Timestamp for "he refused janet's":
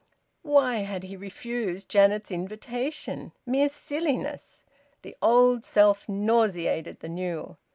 1.03-2.31